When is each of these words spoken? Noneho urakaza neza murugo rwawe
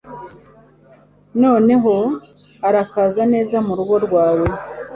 Noneho 1.43 1.93
urakaza 2.67 3.21
neza 3.33 3.55
murugo 3.67 3.95
rwawe 4.05 4.47